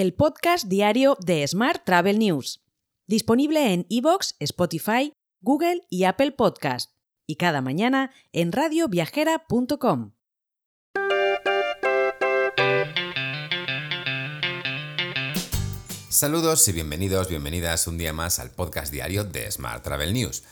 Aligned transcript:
el 0.00 0.14
podcast 0.14 0.66
diario 0.66 1.18
de 1.20 1.46
Smart 1.46 1.84
Travel 1.84 2.18
News, 2.18 2.62
disponible 3.06 3.74
en 3.74 3.84
iVoox, 3.90 4.32
Spotify, 4.38 5.12
Google 5.42 5.82
y 5.90 6.04
Apple 6.04 6.32
Podcast, 6.32 6.92
y 7.26 7.36
cada 7.36 7.60
mañana 7.60 8.10
en 8.32 8.50
radioviajera.com. 8.50 10.12
Saludos 16.08 16.66
y 16.68 16.72
bienvenidos, 16.72 17.28
bienvenidas 17.28 17.86
un 17.86 17.98
día 17.98 18.14
más 18.14 18.38
al 18.38 18.52
podcast 18.52 18.90
diario 18.90 19.24
de 19.24 19.50
Smart 19.50 19.84
Travel 19.84 20.14
News. 20.14 20.44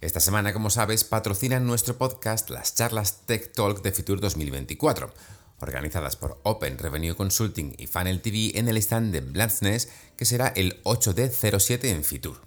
Esta 0.00 0.20
semana, 0.20 0.52
como 0.52 0.70
sabes, 0.70 1.02
patrocinan 1.02 1.66
nuestro 1.66 1.98
podcast 1.98 2.48
las 2.48 2.76
charlas 2.76 3.22
Tech 3.26 3.52
Talk 3.54 3.82
de 3.82 3.90
Fitur 3.90 4.20
2024 4.20 5.12
organizadas 5.60 6.16
por 6.16 6.40
Open 6.42 6.78
Revenue 6.78 7.14
Consulting 7.14 7.74
y 7.78 7.86
Funnel 7.86 8.20
TV 8.20 8.58
en 8.58 8.68
el 8.68 8.76
stand 8.78 9.12
de 9.12 9.20
Blansness, 9.20 9.88
que 10.16 10.24
será 10.24 10.48
el 10.48 10.82
8D07 10.84 11.84
en 11.84 12.02
Fitur. 12.04 12.40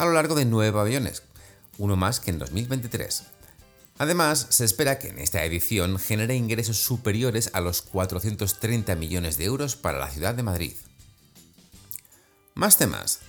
a 0.02 0.06
lo 0.06 0.14
largo 0.14 0.34
de 0.34 0.46
nueve 0.46 0.74
pabellones, 0.74 1.22
uno 1.78 1.96
más 1.96 2.20
que 2.20 2.32
en 2.32 2.40
2023. 2.40 3.22
Además, 4.00 4.48
se 4.50 4.66
espera 4.66 4.98
que 4.98 5.10
en 5.10 5.20
esta 5.20 5.46
edición 5.46 6.00
genere 6.00 6.36
ingresos 6.36 6.78
superiores 6.78 7.52
a 7.54 7.62
los 7.62 7.84
430 7.84 8.96
millones 8.96 9.38
de 9.38 9.46
euros 9.46 9.76
para 9.76 10.00
la 10.00 10.10
ciudad 10.10 10.34
de 10.34 10.42
Madrid. 10.42 10.74
Más 12.56 12.80
temas. 12.80 13.20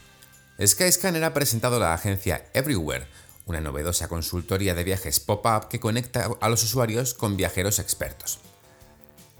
Skyscanner 0.65 1.25
ha 1.25 1.35
presentado 1.35 1.79
la 1.79 1.93
agencia 1.93 2.47
Everywhere, 2.55 3.07
una 3.45 3.61
novedosa 3.61 4.09
consultoría 4.09 4.75
de 4.75 4.85
viajes 4.85 5.21
pop-up 5.21 5.69
que 5.69 5.79
conecta 5.79 6.31
a 6.41 6.49
los 6.49 6.63
usuarios 6.63 7.13
con 7.13 7.37
viajeros 7.37 7.81
expertos. 7.81 8.39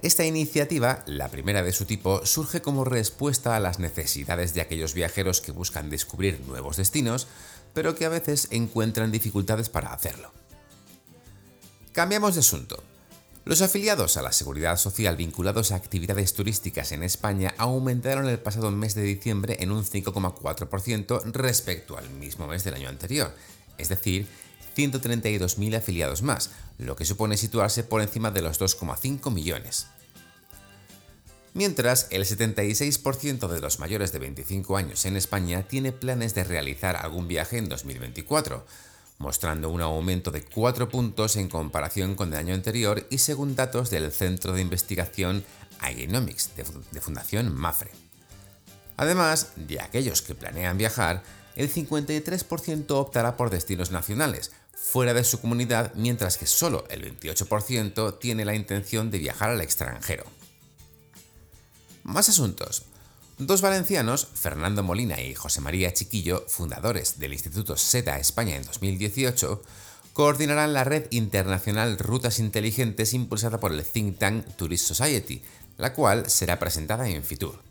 Esta 0.03 0.25
iniciativa, 0.25 1.05
la 1.07 1.29
primera 1.29 1.63
de 1.63 1.73
su 1.73 1.85
tipo, 1.85 2.27
surge 2.27 2.61
como 2.61 2.85
respuesta 2.85 3.55
a 3.55 3.61
las 3.61 3.79
necesidades 3.79 4.53
de 4.53 4.61
aquellos 4.61 4.95
viajeros 4.95 5.41
que 5.41 5.53
buscan 5.53 5.91
descubrir 5.91 6.41
nuevos 6.41 6.77
destinos, 6.77 7.29
pero 7.73 7.95
que 7.95 8.05
a 8.05 8.09
veces 8.09 8.49
encuentran 8.51 9.13
dificultades 9.13 9.69
para 9.69 9.93
hacerlo. 9.93 10.33
Cambiamos 11.93 12.35
de 12.35 12.41
asunto. 12.41 12.83
Los 13.45 13.63
afiliados 13.63 14.17
a 14.17 14.23
la 14.23 14.33
seguridad 14.33 14.77
social 14.77 15.17
vinculados 15.17 15.71
a 15.71 15.77
actividades 15.77 16.35
turísticas 16.35 16.91
en 16.91 17.05
España 17.05 17.55
aumentaron 17.57 18.29
el 18.29 18.41
pasado 18.41 18.73
mes 18.73 18.97
de 18.97 19.03
diciembre 19.03 19.59
en 19.61 19.71
un 19.71 19.85
5,4% 19.85 21.23
respecto 21.33 21.97
al 21.97 22.11
mismo 22.11 22.49
mes 22.49 22.65
del 22.65 22.75
año 22.75 22.89
anterior, 22.89 23.33
es 23.79 23.89
decir, 23.89 24.27
132.000 24.77 25.77
afiliados 25.77 26.23
más, 26.23 26.51
lo 26.79 26.97
que 26.97 27.05
supone 27.05 27.37
situarse 27.37 27.85
por 27.85 28.01
encima 28.03 28.31
de 28.31 28.43
los 28.43 28.61
2,5 28.61 29.31
millones. 29.31 29.87
Mientras, 31.55 32.07
el 32.11 32.25
76% 32.25 33.47
de 33.49 33.61
los 33.61 33.79
mayores 33.79 34.13
de 34.13 34.19
25 34.19 34.77
años 34.77 35.05
en 35.05 35.17
España 35.17 35.63
tiene 35.69 35.93
planes 35.93 36.35
de 36.35 36.45
realizar 36.45 36.97
algún 36.97 37.29
viaje 37.29 37.59
en 37.59 37.69
2024, 37.69 38.65
mostrando 39.19 39.69
un 39.69 39.83
aumento 39.83 40.31
de 40.31 40.43
4 40.45 40.89
puntos 40.89 41.37
en 41.37 41.49
comparación 41.49 42.15
con 42.15 42.33
el 42.33 42.39
año 42.39 42.55
anterior 42.55 43.07
y 43.11 43.19
según 43.19 43.55
datos 43.55 43.91
del 43.91 44.11
Centro 44.13 44.55
de 44.55 44.63
Investigación 44.63 45.45
Agenomics 45.81 46.51
de 46.57 47.01
Fundación 47.01 47.55
Mafre. 47.55 47.91
Además, 48.97 49.53
de 49.57 49.81
aquellos 49.81 50.23
que 50.23 50.35
planean 50.35 50.79
viajar, 50.79 51.23
el 51.55 51.73
53% 51.73 52.91
optará 52.93 53.37
por 53.37 53.51
destinos 53.51 53.91
nacionales, 53.91 54.53
fuera 54.83 55.15
de 55.15 55.23
su 55.23 55.41
comunidad, 55.41 55.95
mientras 55.95 56.37
que 56.37 56.47
solo 56.47 56.85
el 56.91 57.19
28% 57.19 58.19
tiene 58.19 58.45
la 58.45 58.55
intención 58.55 59.11
de 59.11 59.19
viajar 59.19 59.51
al 59.51 59.61
extranjero. 59.61 60.25
Más 62.03 62.29
asuntos. 62.29 62.83
Dos 63.39 63.63
valencianos, 63.63 64.29
Fernando 64.35 64.83
Molina 64.83 65.21
y 65.21 65.35
José 65.35 65.61
María 65.61 65.95
Chiquillo, 65.95 66.45
fundadores 66.49 67.19
del 67.19 67.33
Instituto 67.33 67.77
SETA 67.77 68.19
España 68.19 68.57
en 68.57 68.65
2018, 68.65 69.63
coordinarán 70.13 70.75
la 70.75 70.85
red 70.85 71.07
internacional 71.11 71.97
Rutas 71.97 72.41
Inteligentes 72.41 73.15
impulsada 73.15 73.61
por 73.61 73.73
el 73.73 73.85
think 73.85 74.19
tank 74.19 74.47
Tourist 74.57 74.87
Society, 74.87 75.43
la 75.79 75.95
cual 75.95 76.29
será 76.29 76.59
presentada 76.59 77.09
en 77.09 77.23
Fitur. 77.23 77.63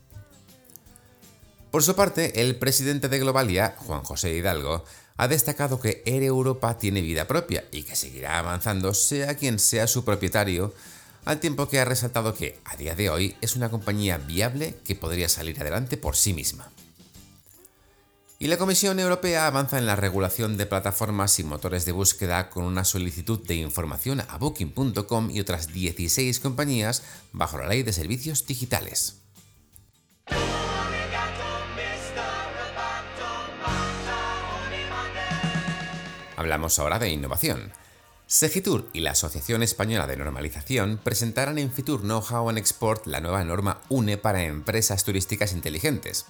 Por 1.72 1.84
su 1.84 1.96
parte, 1.96 2.42
el 2.42 2.56
presidente 2.56 3.10
de 3.10 3.20
Globalia, 3.20 3.76
Juan 3.78 4.04
José 4.04 4.34
Hidalgo, 4.34 4.84
ha 5.22 5.28
destacado 5.28 5.80
que 5.80 6.02
Air 6.08 6.24
Europa 6.24 6.80
tiene 6.80 7.00
vida 7.00 7.28
propia 7.28 7.64
y 7.72 7.84
que 7.84 7.96
seguirá 7.96 8.40
avanzando 8.40 8.92
sea 8.96 9.36
quien 9.36 9.60
sea 9.60 9.86
su 9.86 10.04
propietario, 10.04 10.74
al 11.26 11.40
tiempo 11.40 11.70
que 11.70 11.80
ha 11.80 11.86
resaltado 11.86 12.34
que, 12.34 12.60
a 12.66 12.76
día 12.76 12.96
de 12.96 13.12
hoy, 13.12 13.36
es 13.40 13.56
una 13.56 13.70
compañía 13.70 14.18
viable 14.18 14.80
que 14.84 14.96
podría 14.96 15.30
salir 15.30 15.62
adelante 15.62 15.96
por 15.96 16.16
sí 16.16 16.34
misma. 16.34 16.72
Y 18.40 18.48
la 18.48 18.58
Comisión 18.58 19.00
Europea 19.00 19.46
avanza 19.46 19.78
en 19.78 19.86
la 19.86 19.96
regulación 19.96 20.58
de 20.58 20.66
plataformas 20.66 21.38
y 21.38 21.44
motores 21.44 21.86
de 21.86 21.92
búsqueda 21.92 22.50
con 22.50 22.64
una 22.64 22.84
solicitud 22.84 23.46
de 23.46 23.54
información 23.54 24.24
a 24.28 24.40
booking.com 24.40 25.30
y 25.30 25.40
otras 25.40 25.68
16 25.68 26.40
compañías 26.40 27.04
bajo 27.32 27.60
la 27.60 27.68
ley 27.68 27.84
de 27.84 27.94
servicios 27.94 28.48
digitales. 28.48 29.21
Hablamos 36.42 36.80
ahora 36.80 36.98
de 36.98 37.08
innovación. 37.10 37.72
Segitur 38.26 38.90
y 38.94 39.02
la 39.02 39.12
Asociación 39.12 39.62
Española 39.62 40.08
de 40.08 40.18
Normalización 40.18 41.00
presentarán 41.04 41.60
en 41.60 41.72
Fitur 41.72 42.02
Know-How 42.02 42.50
and 42.50 42.58
Export 42.58 43.06
la 43.06 43.22
nueva 43.22 43.44
norma 43.44 43.80
UNE 43.90 44.18
para 44.18 44.44
empresas 44.44 45.04
turísticas 45.04 45.54
inteligentes. 45.54 46.26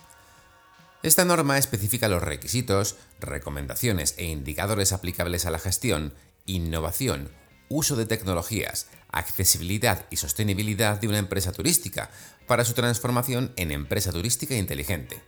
Esta 1.01 1.23
norma 1.23 1.57
especifica 1.57 2.09
los 2.09 2.21
requisitos, 2.21 2.97
recomendaciones 3.21 4.15
e 4.17 4.25
indicadores 4.25 4.91
aplicables 4.91 5.45
a 5.45 5.49
la 5.49 5.59
gestión, 5.59 6.13
innovación, 6.45 7.31
uso 7.69 7.95
de 7.95 8.05
tecnologías, 8.05 8.87
accesibilidad 9.13 10.07
y 10.09 10.17
sostenibilidad 10.17 10.99
de 10.99 11.07
una 11.07 11.19
empresa 11.19 11.53
turística 11.53 12.09
para 12.47 12.65
su 12.65 12.73
transformación 12.73 13.53
en 13.55 13.71
empresa 13.71 14.11
turística 14.11 14.55
inteligente. 14.55 15.23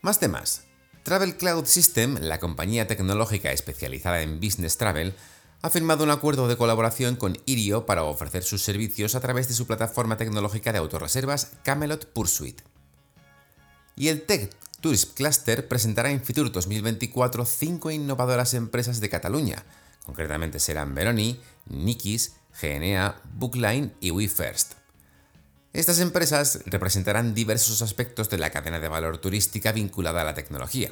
Más 0.00 0.20
temas. 0.20 0.69
Travel 1.02 1.36
Cloud 1.36 1.64
System, 1.64 2.18
la 2.20 2.38
compañía 2.38 2.86
tecnológica 2.86 3.52
especializada 3.52 4.20
en 4.20 4.38
Business 4.38 4.76
Travel, 4.76 5.14
ha 5.62 5.70
firmado 5.70 6.04
un 6.04 6.10
acuerdo 6.10 6.46
de 6.46 6.56
colaboración 6.56 7.16
con 7.16 7.38
Irio 7.46 7.86
para 7.86 8.04
ofrecer 8.04 8.42
sus 8.42 8.62
servicios 8.62 9.14
a 9.14 9.20
través 9.20 9.48
de 9.48 9.54
su 9.54 9.66
plataforma 9.66 10.16
tecnológica 10.16 10.72
de 10.72 10.78
autorreservas 10.78 11.52
Camelot 11.64 12.12
Pursuit. 12.12 12.60
Y 13.96 14.08
el 14.08 14.22
Tech 14.22 14.50
Tourist 14.80 15.14
Cluster 15.14 15.68
presentará 15.68 16.10
en 16.10 16.22
Fitur 16.22 16.52
2024 16.52 17.44
cinco 17.44 17.90
innovadoras 17.90 18.54
empresas 18.54 19.00
de 19.00 19.08
Cataluña, 19.08 19.64
concretamente 20.04 20.58
serán 20.58 20.94
Veroni, 20.94 21.40
Nikis, 21.66 22.36
GNA, 22.60 23.20
Bookline 23.34 23.92
y 24.00 24.10
WeFirst. 24.10 24.79
Estas 25.72 26.00
empresas 26.00 26.60
representarán 26.66 27.32
diversos 27.32 27.80
aspectos 27.80 28.28
de 28.28 28.38
la 28.38 28.50
cadena 28.50 28.80
de 28.80 28.88
valor 28.88 29.18
turística 29.18 29.70
vinculada 29.70 30.22
a 30.22 30.24
la 30.24 30.34
tecnología. 30.34 30.90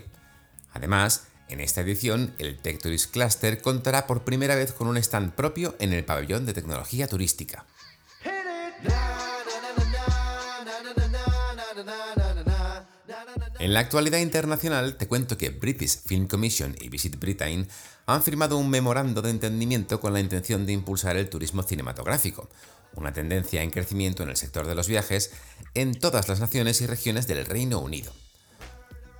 Además, 0.72 1.24
en 1.48 1.60
esta 1.60 1.80
edición, 1.80 2.32
el 2.38 2.58
Tech 2.58 2.80
Tourist 2.80 3.10
Cluster 3.10 3.60
contará 3.60 4.06
por 4.06 4.22
primera 4.22 4.54
vez 4.54 4.72
con 4.72 4.86
un 4.86 4.96
stand 4.96 5.32
propio 5.32 5.74
en 5.80 5.92
el 5.92 6.04
pabellón 6.04 6.46
de 6.46 6.54
tecnología 6.54 7.08
turística. 7.08 7.66
En 13.58 13.74
la 13.74 13.80
actualidad 13.80 14.18
internacional 14.18 14.96
te 14.96 15.08
cuento 15.08 15.36
que 15.36 15.50
British 15.50 15.98
Film 16.06 16.28
Commission 16.28 16.76
y 16.80 16.88
Visit 16.88 17.18
Britain 17.18 17.66
han 18.06 18.22
firmado 18.22 18.56
un 18.56 18.70
memorando 18.70 19.22
de 19.22 19.30
entendimiento 19.30 20.00
con 20.00 20.12
la 20.12 20.20
intención 20.20 20.64
de 20.64 20.72
impulsar 20.72 21.16
el 21.16 21.28
turismo 21.28 21.64
cinematográfico, 21.64 22.48
una 22.98 23.12
tendencia 23.12 23.62
en 23.62 23.70
crecimiento 23.70 24.22
en 24.22 24.28
el 24.28 24.36
sector 24.36 24.66
de 24.66 24.74
los 24.74 24.88
viajes 24.88 25.32
en 25.74 25.98
todas 25.98 26.28
las 26.28 26.40
naciones 26.40 26.80
y 26.80 26.86
regiones 26.86 27.26
del 27.26 27.46
Reino 27.46 27.78
Unido. 27.78 28.12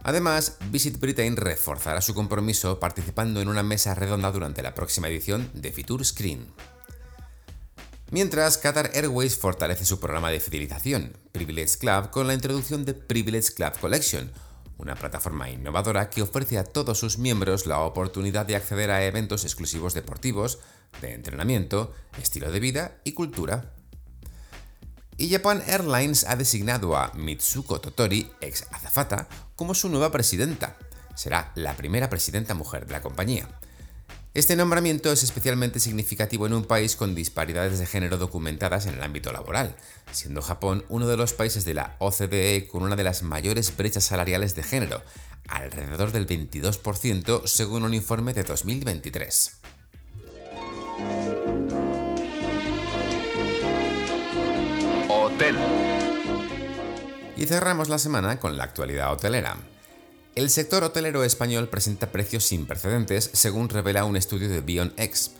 Además, 0.02 0.58
Visit 0.70 0.98
Britain 1.00 1.36
reforzará 1.36 2.00
su 2.00 2.14
compromiso 2.14 2.78
participando 2.80 3.40
en 3.40 3.48
una 3.48 3.62
mesa 3.62 3.94
redonda 3.94 4.30
durante 4.30 4.62
la 4.62 4.74
próxima 4.74 5.08
edición 5.08 5.50
de 5.54 5.72
Fitur 5.72 6.04
Screen. 6.04 6.46
Mientras, 8.10 8.56
Qatar 8.56 8.90
Airways 8.94 9.36
fortalece 9.36 9.84
su 9.84 10.00
programa 10.00 10.30
de 10.30 10.40
fidelización, 10.40 11.16
Privilege 11.32 11.78
Club, 11.78 12.10
con 12.10 12.26
la 12.26 12.34
introducción 12.34 12.84
de 12.86 12.94
Privilege 12.94 13.52
Club 13.52 13.78
Collection, 13.78 14.32
una 14.78 14.94
plataforma 14.94 15.50
innovadora 15.50 16.08
que 16.08 16.22
ofrece 16.22 16.56
a 16.56 16.64
todos 16.64 16.98
sus 16.98 17.18
miembros 17.18 17.66
la 17.66 17.80
oportunidad 17.80 18.46
de 18.46 18.56
acceder 18.56 18.90
a 18.90 19.04
eventos 19.04 19.44
exclusivos 19.44 19.92
deportivos, 19.92 20.60
de 21.00 21.14
entrenamiento, 21.14 21.92
estilo 22.20 22.50
de 22.50 22.60
vida 22.60 22.98
y 23.04 23.12
cultura. 23.12 23.72
Y 25.16 25.30
Japan 25.30 25.62
Airlines 25.66 26.24
ha 26.24 26.36
designado 26.36 26.96
a 26.96 27.12
Mitsuko 27.14 27.80
Totori, 27.80 28.30
ex 28.40 28.66
azafata, 28.70 29.28
como 29.56 29.74
su 29.74 29.88
nueva 29.88 30.12
presidenta. 30.12 30.76
Será 31.14 31.50
la 31.56 31.76
primera 31.76 32.08
presidenta 32.08 32.54
mujer 32.54 32.86
de 32.86 32.92
la 32.92 33.02
compañía. 33.02 33.48
Este 34.34 34.54
nombramiento 34.54 35.10
es 35.10 35.24
especialmente 35.24 35.80
significativo 35.80 36.46
en 36.46 36.52
un 36.52 36.64
país 36.64 36.94
con 36.94 37.16
disparidades 37.16 37.80
de 37.80 37.86
género 37.86 38.18
documentadas 38.18 38.86
en 38.86 38.94
el 38.94 39.02
ámbito 39.02 39.32
laboral, 39.32 39.74
siendo 40.12 40.42
Japón 40.42 40.84
uno 40.88 41.08
de 41.08 41.16
los 41.16 41.32
países 41.32 41.64
de 41.64 41.74
la 41.74 41.96
OCDE 41.98 42.68
con 42.68 42.84
una 42.84 42.94
de 42.94 43.02
las 43.02 43.24
mayores 43.24 43.76
brechas 43.76 44.04
salariales 44.04 44.54
de 44.54 44.62
género, 44.62 45.02
alrededor 45.48 46.12
del 46.12 46.28
22% 46.28 47.46
según 47.46 47.82
un 47.82 47.94
informe 47.94 48.32
de 48.34 48.44
2023. 48.44 49.58
Hotel. 55.08 55.56
Y 57.36 57.46
cerramos 57.46 57.88
la 57.88 57.98
semana 57.98 58.40
con 58.40 58.56
la 58.56 58.64
actualidad 58.64 59.12
hotelera. 59.12 59.56
El 60.34 60.50
sector 60.50 60.84
hotelero 60.84 61.24
español 61.24 61.68
presenta 61.68 62.12
precios 62.12 62.44
sin 62.44 62.66
precedentes, 62.66 63.30
según 63.32 63.68
revela 63.68 64.04
un 64.04 64.16
estudio 64.16 64.48
de 64.48 64.60
BionX. 64.60 65.32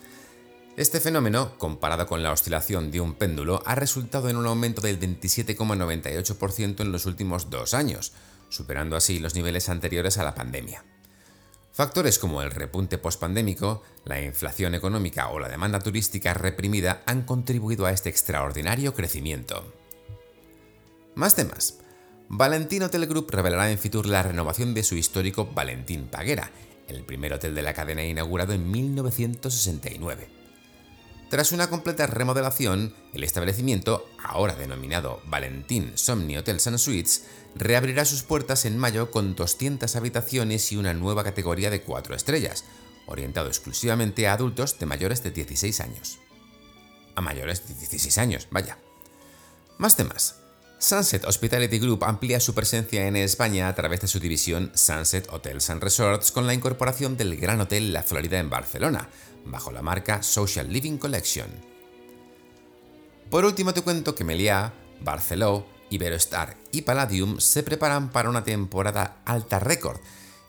Este 0.77 0.99
fenómeno, 0.99 1.57
comparado 1.57 2.05
con 2.07 2.23
la 2.23 2.31
oscilación 2.31 2.91
de 2.91 3.01
un 3.01 3.13
péndulo, 3.13 3.61
ha 3.65 3.75
resultado 3.75 4.29
en 4.29 4.37
un 4.37 4.45
aumento 4.45 4.81
del 4.81 4.99
27,98% 4.99 6.81
en 6.81 6.91
los 6.91 7.05
últimos 7.05 7.49
dos 7.49 7.73
años, 7.73 8.13
superando 8.49 8.95
así 8.95 9.19
los 9.19 9.35
niveles 9.35 9.69
anteriores 9.69 10.17
a 10.17 10.23
la 10.23 10.35
pandemia. 10.35 10.83
Factores 11.79 12.19
como 12.19 12.41
el 12.41 12.51
repunte 12.51 12.97
pospandémico, 12.97 13.83
la 14.03 14.21
inflación 14.21 14.75
económica 14.75 15.29
o 15.29 15.39
la 15.39 15.47
demanda 15.47 15.79
turística 15.79 16.33
reprimida 16.33 17.03
han 17.05 17.21
contribuido 17.21 17.85
a 17.85 17.93
este 17.93 18.09
extraordinario 18.09 18.93
crecimiento. 18.93 19.63
Más 21.15 21.37
temas. 21.37 21.79
Valentín 22.27 22.83
Hotel 22.83 23.07
Group 23.07 23.31
revelará 23.31 23.71
en 23.71 23.77
Fitur 23.77 24.07
la 24.07 24.23
renovación 24.23 24.73
de 24.73 24.83
su 24.83 24.97
histórico 24.97 25.51
Valentín 25.55 26.09
Paguera, 26.09 26.51
el 26.89 27.05
primer 27.05 27.31
hotel 27.31 27.55
de 27.55 27.61
la 27.61 27.73
cadena 27.73 28.03
inaugurado 28.03 28.51
en 28.51 28.69
1969. 28.69 30.38
Tras 31.29 31.51
una 31.51 31.69
completa 31.69 32.07
remodelación, 32.07 32.95
el 33.13 33.23
establecimiento, 33.23 34.09
ahora 34.17 34.55
denominado 34.55 35.21
Valentín 35.27 35.91
Somni 35.95 36.35
Hotels 36.35 36.63
Suites, 36.81 37.27
reabrirá 37.53 38.03
sus 38.05 38.23
puertas 38.23 38.65
en 38.65 38.79
mayo 38.79 39.11
con 39.11 39.35
200 39.35 39.95
habitaciones 39.95 40.71
y 40.71 40.77
una 40.77 40.95
nueva 40.95 41.23
categoría 41.23 41.69
de 41.69 41.83
4 41.83 42.15
estrellas, 42.15 42.65
orientado 43.05 43.47
exclusivamente 43.47 44.27
a 44.27 44.33
adultos 44.33 44.79
de 44.79 44.87
mayores 44.87 45.21
de 45.21 45.29
16 45.29 45.79
años. 45.81 46.17
A 47.13 47.21
mayores 47.21 47.67
de 47.67 47.75
16 47.75 48.17
años, 48.17 48.47
vaya. 48.49 48.79
Más 49.77 49.95
temas. 49.95 50.41
Sunset 50.81 51.25
Hospitality 51.25 51.77
Group 51.77 52.05
amplía 52.05 52.39
su 52.39 52.55
presencia 52.55 53.05
en 53.05 53.17
España 53.17 53.67
a 53.67 53.75
través 53.75 53.99
de 53.99 54.07
su 54.07 54.17
división 54.17 54.71
Sunset 54.73 55.27
Hotels 55.29 55.69
and 55.69 55.83
Resorts 55.83 56.31
con 56.31 56.47
la 56.47 56.53
incorporación 56.53 57.17
del 57.17 57.35
Gran 57.35 57.59
Hotel 57.59 57.91
La 57.91 58.01
Florida 58.01 58.39
en 58.39 58.49
Barcelona, 58.49 59.09
bajo 59.45 59.73
la 59.73 59.81
marca 59.81 60.23
Social 60.23 60.71
Living 60.71 60.97
Collection. 60.97 61.47
Por 63.29 63.43
último 63.43 63.73
te 63.73 63.81
cuento 63.81 64.15
que 64.15 64.23
Meliá, 64.23 64.73
Barceló, 65.01 65.67
Iberostar 65.89 66.55
y 66.71 66.83
Palladium 66.83 67.41
se 67.41 67.61
preparan 67.61 68.09
para 68.09 68.29
una 68.29 68.45
temporada 68.45 69.17
alta 69.25 69.59
récord 69.59 69.99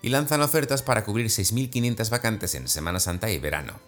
y 0.00 0.10
lanzan 0.10 0.42
ofertas 0.42 0.82
para 0.82 1.04
cubrir 1.04 1.26
6.500 1.26 2.08
vacantes 2.08 2.54
en 2.54 2.68
Semana 2.68 3.00
Santa 3.00 3.32
y 3.32 3.40
verano. 3.40 3.80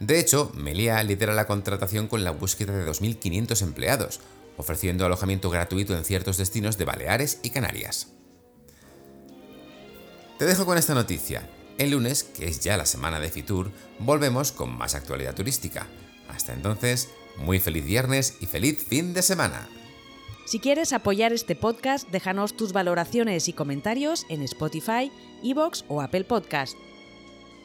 De 0.00 0.18
hecho, 0.18 0.50
Meliá 0.54 1.00
lidera 1.04 1.32
la 1.32 1.46
contratación 1.46 2.08
con 2.08 2.24
la 2.24 2.32
búsqueda 2.32 2.76
de 2.76 2.88
2.500 2.88 3.62
empleados, 3.62 4.20
ofreciendo 4.58 5.06
alojamiento 5.06 5.48
gratuito 5.48 5.96
en 5.96 6.04
ciertos 6.04 6.36
destinos 6.36 6.76
de 6.76 6.84
Baleares 6.84 7.40
y 7.42 7.50
Canarias. 7.50 8.08
Te 10.38 10.44
dejo 10.44 10.66
con 10.66 10.76
esta 10.76 10.94
noticia. 10.94 11.48
El 11.78 11.92
lunes, 11.92 12.24
que 12.24 12.46
es 12.46 12.60
ya 12.60 12.76
la 12.76 12.86
semana 12.86 13.20
de 13.20 13.30
Fitur, 13.30 13.70
volvemos 13.98 14.52
con 14.52 14.76
más 14.76 14.94
actualidad 14.94 15.34
turística. 15.34 15.86
Hasta 16.28 16.52
entonces, 16.52 17.08
muy 17.38 17.60
feliz 17.60 17.84
viernes 17.84 18.36
y 18.40 18.46
feliz 18.46 18.84
fin 18.86 19.14
de 19.14 19.22
semana. 19.22 19.68
Si 20.46 20.60
quieres 20.60 20.92
apoyar 20.92 21.32
este 21.32 21.56
podcast, 21.56 22.08
déjanos 22.08 22.56
tus 22.56 22.72
valoraciones 22.72 23.48
y 23.48 23.52
comentarios 23.52 24.26
en 24.28 24.42
Spotify, 24.42 25.12
Evox 25.42 25.84
o 25.88 26.00
Apple 26.00 26.24
Podcast. 26.24 26.76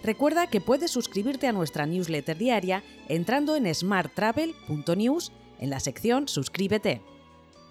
Recuerda 0.04 0.48
que 0.48 0.60
puedes 0.60 0.92
suscribirte 0.92 1.48
a 1.48 1.54
nuestra 1.54 1.86
newsletter 1.86 2.38
diaria 2.38 2.84
entrando 3.08 3.56
en 3.56 3.74
smarttravel.news 3.74 5.32
en 5.64 5.70
la 5.70 5.80
sección 5.80 6.28
Suscríbete. 6.28 7.02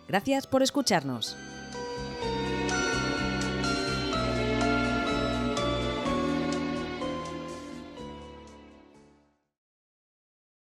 Gracias 0.09 0.47
por 0.47 0.63
escucharnos. 0.63 1.37